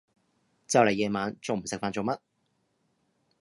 [0.67, 2.17] 就嚟夜晚，仲唔食飯做乜？